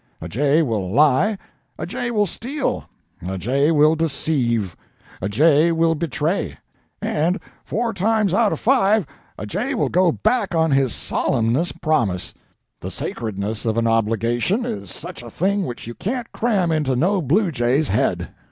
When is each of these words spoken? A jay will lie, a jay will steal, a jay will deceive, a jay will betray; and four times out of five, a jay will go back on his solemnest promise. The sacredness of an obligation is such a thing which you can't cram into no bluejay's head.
A 0.19 0.27
jay 0.27 0.63
will 0.63 0.89
lie, 0.91 1.37
a 1.77 1.85
jay 1.85 2.09
will 2.09 2.25
steal, 2.25 2.85
a 3.21 3.37
jay 3.37 3.69
will 3.69 3.95
deceive, 3.95 4.75
a 5.21 5.29
jay 5.29 5.71
will 5.71 5.93
betray; 5.93 6.57
and 7.03 7.39
four 7.63 7.93
times 7.93 8.33
out 8.33 8.51
of 8.51 8.59
five, 8.59 9.05
a 9.37 9.45
jay 9.45 9.75
will 9.75 9.89
go 9.89 10.11
back 10.11 10.55
on 10.55 10.71
his 10.71 10.91
solemnest 10.95 11.81
promise. 11.81 12.33
The 12.79 12.89
sacredness 12.89 13.63
of 13.63 13.77
an 13.77 13.85
obligation 13.85 14.65
is 14.65 14.89
such 14.89 15.21
a 15.21 15.29
thing 15.29 15.67
which 15.67 15.85
you 15.85 15.93
can't 15.93 16.31
cram 16.31 16.71
into 16.71 16.95
no 16.95 17.21
bluejay's 17.21 17.89
head. 17.89 18.29